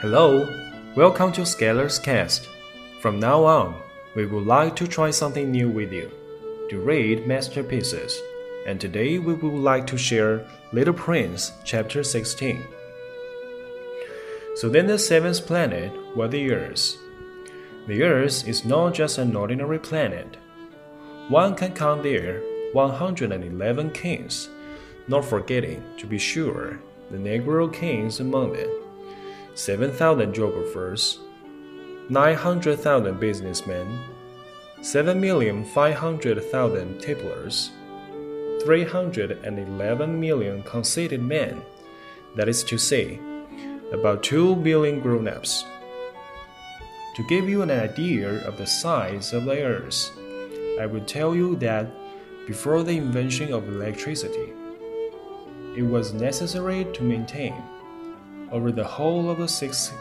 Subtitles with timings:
[0.00, 0.48] Hello,
[0.96, 2.48] welcome to Scalers Cast.
[3.02, 3.82] From now on,
[4.14, 6.10] we would like to try something new with you
[6.70, 8.18] to read masterpieces.
[8.66, 12.64] And today we would like to share Little Prince, chapter 16.
[14.54, 16.96] So then the seventh planet was the Earth.
[17.86, 20.38] The Earth is not just an ordinary planet.
[21.28, 22.40] One can count there
[22.72, 24.48] 111 kings,
[25.08, 28.70] not forgetting, to be sure, the Negro kings among them,
[29.54, 31.18] 7,000 geographers,
[32.08, 34.00] 900,000 businessmen,
[34.80, 37.70] 7,500,000 tipplers,
[38.62, 41.62] 311 million conceited men,
[42.36, 43.20] that is to say,
[43.92, 45.64] about 2 billion grown ups.
[47.16, 50.10] To give you an idea of the size of the earth,
[50.80, 51.86] I will tell you that
[52.46, 54.52] before the invention of electricity,
[55.76, 57.54] it was necessary to maintain
[58.52, 59.92] over the whole of the six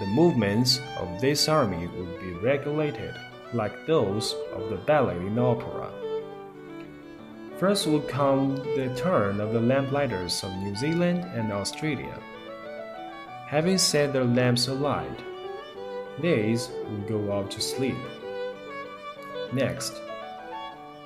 [0.00, 3.14] The movements of this army would be regulated
[3.52, 5.90] like those of the ballet in opera.
[7.58, 12.18] First would come the turn of the lamplighters of New Zealand and Australia.
[13.46, 15.20] Having set their lamps alight,
[16.20, 17.96] these would go off to sleep.
[19.52, 20.00] Next,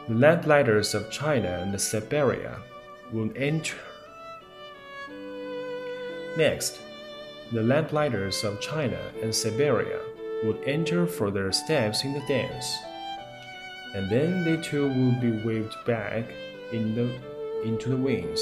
[0.09, 2.59] the lamplighters of China and Siberia
[3.13, 3.79] would enter
[6.37, 6.81] Next,
[7.53, 10.01] the lamplighters of China and Siberia
[10.45, 12.79] would enter for their steps in the dance,
[13.95, 16.25] and then they too would be waved back
[16.73, 17.19] in the,
[17.65, 18.41] into the wings.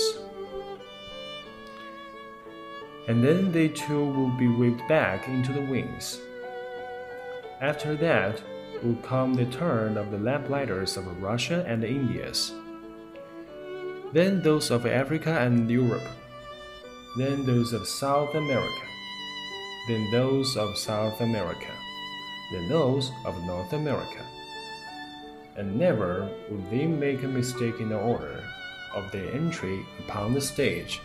[3.09, 6.21] And then they too would be waved back into the wings.
[7.61, 8.43] After that
[8.83, 12.53] would come the turn of the lamplighters of Russia and the Indias,
[14.13, 16.03] then those of Africa and Europe.
[17.17, 18.87] Then those of South America,
[19.87, 21.73] then those of South America,
[22.53, 24.25] then those of North America.
[25.57, 28.43] And never would they make a mistake in the order
[28.95, 31.01] of their entry upon the stage.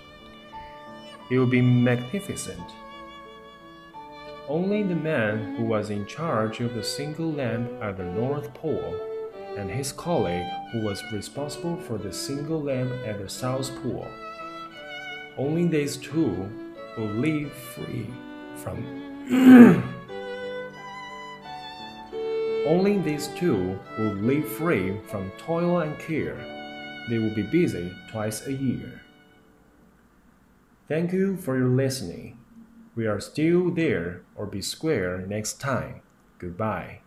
[1.29, 2.71] It would be magnificent.
[4.47, 8.95] Only the man who was in charge of the single lamp at the North Pole
[9.57, 14.07] and his colleague who was responsible for the single lamp at the South Pole
[15.37, 16.49] only these two
[16.97, 18.07] will live free
[18.55, 19.93] from.
[23.07, 26.35] these two will live free from toil and care.
[27.09, 29.01] They will be busy twice a year.
[30.89, 32.37] Thank you for your listening.
[32.95, 36.01] We are still there or be square next time.
[36.37, 36.99] Goodbye.